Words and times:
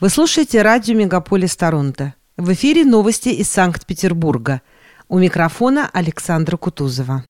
Вы 0.00 0.08
слушаете 0.08 0.62
радио 0.62 0.96
«Мегаполис 0.96 1.54
Торонто». 1.58 2.14
В 2.38 2.50
эфире 2.54 2.86
новости 2.86 3.28
из 3.28 3.50
Санкт-Петербурга. 3.52 4.62
У 5.10 5.18
микрофона 5.18 5.90
Александра 5.92 6.56
Кутузова. 6.56 7.24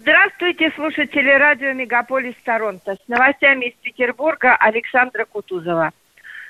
Здравствуйте, 0.00 0.72
слушатели 0.74 1.30
радио 1.30 1.72
«Мегаполис 1.72 2.34
Торонто». 2.44 2.96
С 2.96 3.08
новостями 3.08 3.66
из 3.66 3.74
Петербурга 3.80 4.56
Александра 4.56 5.24
Кутузова. 5.24 5.92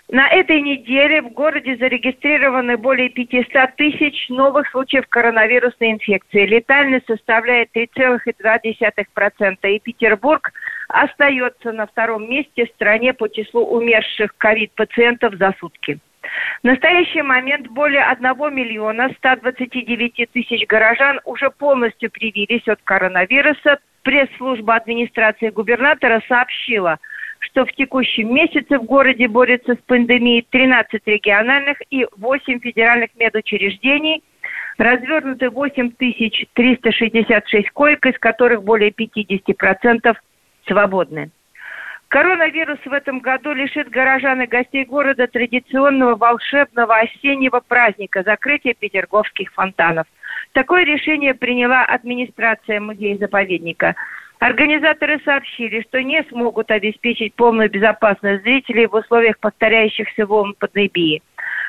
На 0.09 0.29
этой 0.29 0.63
неделе 0.63 1.21
в 1.21 1.29
городе 1.35 1.77
зарегистрированы 1.77 2.79
более 2.79 3.11
500 3.11 3.77
тысяч 3.77 4.31
новых 4.31 4.71
случаев 4.71 5.05
коронавирусной 5.11 5.91
инфекции. 5.91 6.47
Летальность 6.47 7.07
составляет 7.07 7.69
3,2%, 7.77 9.57
и 9.69 9.79
Петербург 9.81 10.53
остается 10.89 11.73
на 11.73 11.87
втором 11.87 12.29
месте 12.29 12.67
в 12.67 12.71
стране 12.71 13.13
по 13.13 13.29
числу 13.29 13.65
умерших 13.65 14.37
ковид-пациентов 14.37 15.35
за 15.35 15.55
сутки. 15.59 15.99
В 16.63 16.67
настоящий 16.67 17.23
момент 17.23 17.69
более 17.69 18.03
1 18.03 18.55
миллиона 18.55 19.11
129 19.19 20.29
тысяч 20.33 20.67
горожан 20.67 21.21
уже 21.25 21.51
полностью 21.51 22.11
привились 22.11 22.67
от 22.67 22.81
коронавируса. 22.83 23.79
Пресс-служба 24.03 24.75
администрации 24.75 25.51
губернатора 25.51 26.23
сообщила– 26.29 26.99
что 27.41 27.65
в 27.65 27.73
текущем 27.73 28.33
месяце 28.35 28.79
в 28.79 28.85
городе 28.85 29.27
борется 29.29 29.75
с 29.75 29.79
пандемией 29.87 30.47
13 30.51 31.01
региональных 31.07 31.79
и 31.91 32.07
8 32.17 32.61
федеральных 32.61 33.11
медучреждений. 33.17 34.23
Развернуты 34.79 35.51
8366 35.51 37.71
коек, 37.71 38.07
из 38.07 38.17
которых 38.19 38.63
более 38.63 38.91
50% 38.91 40.17
свободны. 40.67 41.31
Коронавирус 42.09 42.79
в 42.85 42.93
этом 42.93 43.19
году 43.19 43.53
лишит 43.53 43.91
горожан 43.91 44.43
и 44.43 44.47
гостей 44.47 44.85
города 44.85 45.27
традиционного 45.27 46.15
волшебного 46.15 46.97
осеннего 46.99 47.61
праздника– 47.61 48.23
закрытия 48.25 48.75
петерговских 48.75 49.53
фонтанов. 49.53 50.07
Такое 50.53 50.85
решение 50.85 51.35
приняла 51.35 51.85
администрация 51.85 52.81
музея-заповедника– 52.81 53.95
Организаторы 54.39 55.19
сообщили, 55.25 55.81
что 55.89 56.03
не 56.03 56.23
смогут 56.25 56.71
обеспечить 56.71 57.35
полную 57.35 57.71
безопасность 57.71 58.43
зрителей 58.43 58.87
в 58.87 58.95
условиях 58.95 59.39
повторяющихся 59.39 60.27
волн 60.27 60.55
пандемии. 60.59 61.23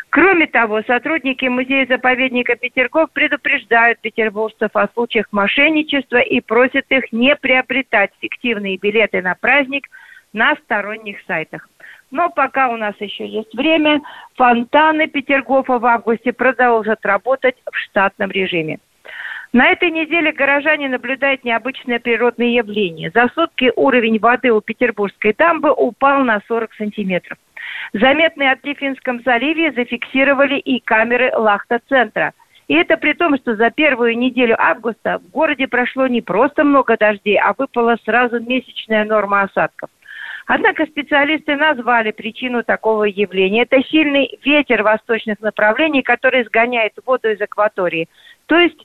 Кроме 0.09 0.47
того, 0.47 0.81
сотрудники 0.83 1.45
музея-заповедника 1.45 2.55
Петергоф 2.55 3.11
предупреждают 3.11 3.99
петербуржцев 3.99 4.71
о 4.73 4.87
случаях 4.93 5.27
мошенничества 5.31 6.17
и 6.17 6.39
просят 6.39 6.85
их 6.89 7.11
не 7.11 7.35
приобретать 7.35 8.11
фиктивные 8.21 8.77
билеты 8.77 9.21
на 9.21 9.35
праздник 9.35 9.87
на 10.33 10.55
сторонних 10.63 11.17
сайтах. 11.27 11.67
Но 12.09 12.29
пока 12.29 12.69
у 12.69 12.77
нас 12.77 12.95
еще 12.99 13.27
есть 13.27 13.53
время, 13.53 14.01
фонтаны 14.35 15.07
Петергофа 15.07 15.77
в 15.77 15.85
августе 15.85 16.31
продолжат 16.31 17.05
работать 17.05 17.55
в 17.69 17.75
штатном 17.77 18.31
режиме. 18.31 18.79
На 19.53 19.69
этой 19.69 19.91
неделе 19.91 20.31
горожане 20.31 20.89
наблюдают 20.89 21.43
необычное 21.43 21.99
природное 21.99 22.47
явление. 22.47 23.11
За 23.13 23.29
сутки 23.33 23.71
уровень 23.75 24.19
воды 24.19 24.51
у 24.51 24.61
Петербургской 24.61 25.33
дамбы 25.33 25.71
упал 25.71 26.23
на 26.23 26.41
40 26.47 26.73
сантиметров. 26.75 27.37
Заметный 27.93 28.51
отлив 28.51 28.77
в 28.77 28.79
Финском 28.79 29.21
заливе 29.23 29.71
зафиксировали 29.71 30.59
и 30.59 30.79
камеры 30.79 31.31
Лахта-центра. 31.35 32.33
И 32.67 32.73
это 32.73 32.97
при 32.97 33.13
том, 33.13 33.37
что 33.37 33.55
за 33.55 33.71
первую 33.71 34.17
неделю 34.17 34.55
августа 34.59 35.19
в 35.19 35.31
городе 35.31 35.67
прошло 35.67 36.07
не 36.07 36.21
просто 36.21 36.63
много 36.65 36.97
дождей, 36.97 37.37
а 37.37 37.53
выпала 37.57 37.97
сразу 38.03 38.41
месячная 38.41 39.05
норма 39.05 39.43
осадков. 39.43 39.89
Однако 40.47 40.85
специалисты 40.85 41.55
назвали 41.55 42.11
причину 42.11 42.63
такого 42.63 43.03
явления. 43.03 43.63
Это 43.63 43.81
сильный 43.83 44.37
ветер 44.43 44.81
восточных 44.81 45.39
направлений, 45.41 46.01
который 46.01 46.45
сгоняет 46.45 46.93
воду 47.05 47.29
из 47.29 47.41
акватории. 47.41 48.07
То 48.45 48.57
есть 48.57 48.77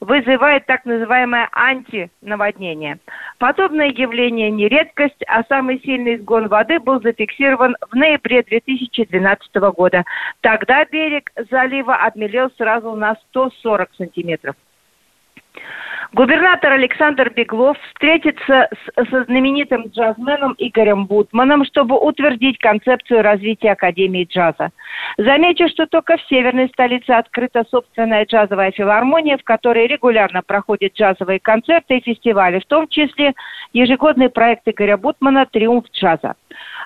вызывает 0.00 0.66
так 0.66 0.84
называемое 0.84 1.48
антинаводнение. 1.52 2.98
Подобное 3.38 3.88
явление 3.88 4.50
не 4.50 4.68
редкость, 4.68 5.22
а 5.26 5.44
самый 5.44 5.80
сильный 5.80 6.18
сгон 6.18 6.48
воды 6.48 6.80
был 6.80 7.00
зафиксирован 7.00 7.76
в 7.90 7.94
ноябре 7.94 8.42
2012 8.42 9.54
года. 9.76 10.04
Тогда 10.40 10.84
берег 10.86 11.30
залива 11.50 11.94
обмелел 11.94 12.50
сразу 12.56 12.94
на 12.94 13.14
140 13.30 13.90
сантиметров. 13.96 14.56
Губернатор 16.12 16.72
Александр 16.72 17.30
Беглов 17.30 17.78
встретится 17.88 18.68
с, 18.72 19.10
со 19.10 19.24
знаменитым 19.24 19.86
джазменом 19.86 20.56
Игорем 20.58 21.06
Бутманом, 21.06 21.64
чтобы 21.64 21.96
утвердить 21.96 22.58
концепцию 22.58 23.22
развития 23.22 23.72
Академии 23.72 24.24
джаза. 24.24 24.70
Замечу, 25.18 25.68
что 25.68 25.86
только 25.86 26.16
в 26.16 26.22
северной 26.22 26.68
столице 26.70 27.10
открыта 27.10 27.64
собственная 27.70 28.24
джазовая 28.24 28.72
филармония, 28.72 29.38
в 29.38 29.44
которой 29.44 29.86
регулярно 29.86 30.42
проходят 30.42 30.94
джазовые 30.94 31.38
концерты 31.38 31.98
и 31.98 32.02
фестивали, 32.02 32.58
в 32.58 32.66
том 32.66 32.88
числе 32.88 33.34
ежегодный 33.72 34.30
проект 34.30 34.66
Игоря 34.66 34.96
Бутмана 34.96 35.46
«Триумф 35.46 35.84
джаза». 35.92 36.34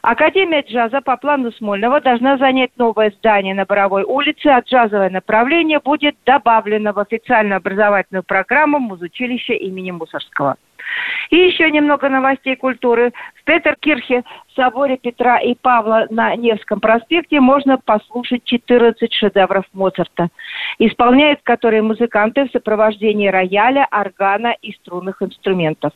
Академия 0.02 0.60
джаза 0.60 1.00
по 1.00 1.16
плану 1.16 1.50
Смольного 1.52 1.98
должна 1.98 2.36
занять 2.36 2.72
новое 2.76 3.10
здание 3.10 3.54
на 3.54 3.64
Боровой 3.64 4.02
улице, 4.02 4.48
а 4.48 4.60
джазовое 4.60 5.08
направление 5.08 5.80
будет 5.80 6.14
добавлено 6.26 6.92
в 6.92 6.98
официальную 6.98 7.56
образовательную 7.56 8.22
программу 8.22 8.80
музучилища 9.14 9.54
имени 9.54 9.90
Мусорского. 9.90 10.56
И 11.30 11.36
еще 11.36 11.70
немного 11.70 12.08
новостей 12.08 12.56
культуры. 12.56 13.12
В 13.40 13.44
Петеркирхе, 13.44 14.22
в 14.48 14.52
соборе 14.54 14.96
Петра 14.96 15.38
и 15.38 15.54
Павла 15.54 16.06
на 16.10 16.36
Невском 16.36 16.78
проспекте 16.80 17.40
можно 17.40 17.78
послушать 17.78 18.44
14 18.44 19.12
шедевров 19.12 19.64
Моцарта, 19.72 20.28
исполняют 20.78 21.40
которые 21.42 21.82
музыканты 21.82 22.46
в 22.46 22.52
сопровождении 22.52 23.28
рояля, 23.28 23.88
органа 23.90 24.54
и 24.62 24.72
струнных 24.72 25.22
инструментов. 25.22 25.92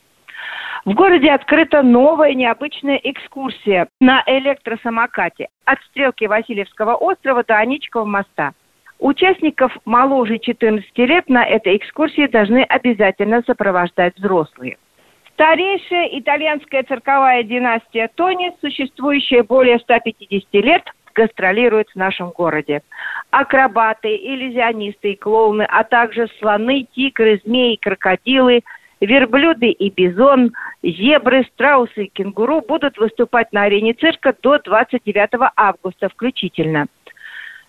В 0.84 0.94
городе 0.94 1.30
открыта 1.32 1.82
новая 1.82 2.32
необычная 2.32 2.96
экскурсия 2.96 3.88
на 4.00 4.22
электросамокате 4.26 5.48
от 5.64 5.78
стрелки 5.90 6.24
Васильевского 6.24 6.94
острова 6.94 7.44
до 7.44 7.56
Аничкова 7.58 8.04
моста. 8.04 8.52
Участников 8.98 9.76
моложе 9.84 10.38
14 10.38 10.98
лет 10.98 11.28
на 11.28 11.44
этой 11.44 11.76
экскурсии 11.76 12.26
должны 12.26 12.62
обязательно 12.62 13.42
сопровождать 13.46 14.16
взрослые. 14.16 14.76
Старейшая 15.34 16.08
итальянская 16.18 16.82
цирковая 16.82 17.44
династия 17.44 18.10
Тони, 18.16 18.52
существующая 18.60 19.44
более 19.44 19.78
150 19.78 20.52
лет, 20.54 20.82
гастролирует 21.14 21.88
в 21.90 21.96
нашем 21.96 22.30
городе. 22.30 22.82
Акробаты, 23.30 24.16
иллюзионисты 24.16 25.12
и 25.12 25.16
клоуны, 25.16 25.62
а 25.62 25.84
также 25.84 26.28
слоны, 26.40 26.86
тигры, 26.92 27.40
змеи, 27.44 27.76
крокодилы– 27.76 28.62
верблюды 29.00 29.70
и 29.70 29.90
бизон, 29.90 30.52
зебры, 30.82 31.44
страусы 31.54 32.04
и 32.04 32.08
кенгуру 32.08 32.60
будут 32.60 32.98
выступать 32.98 33.52
на 33.52 33.62
арене 33.62 33.94
цирка 33.94 34.34
до 34.42 34.58
29 34.58 35.50
августа 35.56 36.08
включительно. 36.08 36.86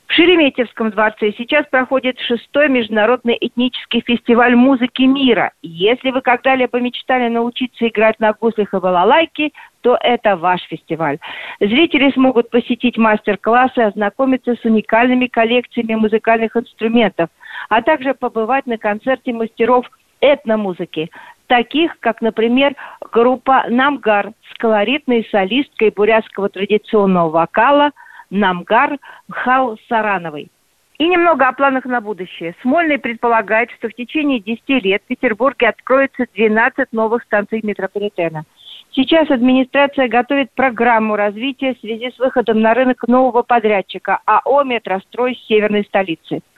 В 0.10 0.14
Шереметьевском 0.14 0.90
дворце 0.90 1.34
сейчас 1.38 1.68
проходит 1.68 2.20
шестой 2.20 2.68
международный 2.68 3.38
этнический 3.40 4.02
фестиваль 4.02 4.56
музыки 4.56 5.04
мира. 5.04 5.52
Если 5.62 6.10
вы 6.10 6.22
когда-либо 6.22 6.80
мечтали 6.80 7.30
научиться 7.30 7.88
играть 7.88 8.20
на 8.20 8.34
гуслях 8.34 8.74
и 8.74 8.80
балалайке, 8.80 9.52
то 9.82 10.00
это 10.02 10.36
ваш 10.36 10.62
фестиваль. 10.64 11.20
Зрители 11.60 12.10
смогут 12.12 12.50
посетить 12.50 12.98
мастер-классы, 12.98 13.78
ознакомиться 13.78 14.56
с 14.56 14.66
уникальными 14.66 15.28
коллекциями 15.28 15.94
музыкальных 15.94 16.58
инструментов, 16.58 17.30
а 17.70 17.84
также 17.84 18.16
побывать 18.16 18.66
на 18.66 18.80
концерте 18.80 19.32
мастеров 19.32 19.86
этномузыки, 20.22 21.12
таких 21.46 22.00
как, 22.00 22.22
например, 22.22 22.74
группа 23.12 23.66
«Намгар» 23.70 24.32
с 24.52 24.58
колоритной 24.58 25.28
солисткой 25.30 25.92
бурятского 25.92 26.50
традиционного 26.50 27.30
вокала 27.30 27.92
«Намгар» 28.30 28.98
Мхал 29.28 29.78
Сарановой. 29.88 30.50
И 30.98 31.08
немного 31.08 31.48
о 31.48 31.54
планах 31.54 31.86
на 31.86 32.02
будущее. 32.02 32.56
Смольный 32.62 33.00
предполагает, 33.00 33.72
что 33.72 33.88
в 33.88 33.94
течение 33.94 34.40
10 34.40 34.84
лет 34.84 35.02
в 35.04 35.08
Петербурге 35.08 35.70
откроется 35.70 36.26
12 36.34 36.92
новых 36.92 37.24
станций 37.24 37.62
метрополитена. 37.64 38.44
Сейчас 38.92 39.32
администрация 39.32 40.10
готовит 40.10 40.52
программу 40.52 41.16
развития 41.16 41.74
в 41.74 41.80
связи 41.80 42.12
с 42.12 42.20
выходом 42.20 42.60
на 42.60 42.74
рынок 42.74 43.08
нового 43.08 43.44
подрядчика 43.44 44.20
АО 44.26 44.64
«Метрострой» 44.64 45.36
северной 45.48 45.86
столицы– 45.86 46.42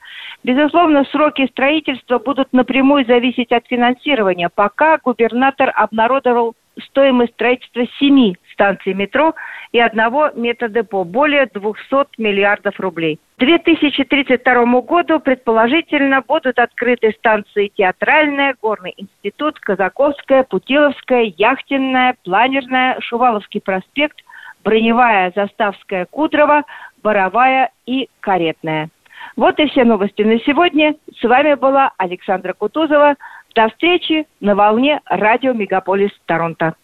Безусловно, 0.43 1.05
сроки 1.11 1.47
строительства 1.47 2.17
будут 2.17 2.51
напрямую 2.51 3.05
зависеть 3.05 3.51
от 3.51 3.67
финансирования. 3.67 4.49
Пока 4.53 4.97
губернатор 4.97 5.71
обнародовал 5.75 6.55
стоимость 6.85 7.33
строительства 7.33 7.85
семи 7.99 8.37
станций 8.53 8.93
метро 8.93 9.33
и 9.71 9.79
одного 9.79 10.29
методепо, 10.35 11.03
более 11.03 11.47
200 11.47 12.21
миллиардов 12.21 12.79
рублей. 12.79 13.19
К 13.37 13.39
2032 13.39 14.81
году, 14.81 15.19
предположительно, 15.19 16.21
будут 16.21 16.59
открыты 16.59 17.11
станции 17.17 17.71
Театральная, 17.75 18.55
Горный 18.61 18.93
институт, 18.97 19.59
Казаковская, 19.59 20.43
Путиловская, 20.43 21.33
Яхтенная, 21.37 22.15
Планерная, 22.23 22.99
Шуваловский 22.99 23.61
проспект, 23.61 24.19
Броневая, 24.63 25.31
Заставская, 25.35 26.05
Кудрово, 26.05 26.63
боровая 27.01 27.71
и 27.87 28.09
каретная. 28.19 28.89
Вот 29.35 29.59
и 29.59 29.67
все 29.67 29.83
новости 29.83 30.21
на 30.21 30.39
сегодня. 30.39 30.95
С 31.19 31.23
вами 31.23 31.53
была 31.55 31.91
Александра 31.97 32.53
Кутузова. 32.53 33.15
До 33.53 33.67
встречи 33.69 34.27
на 34.39 34.55
волне 34.55 35.01
радио 35.05 35.53
«Мегаполис 35.53 36.11
Торонто». 36.25 36.75